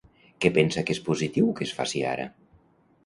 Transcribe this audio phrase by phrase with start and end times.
[0.45, 2.27] Què pensa que és positiu que es faci ara?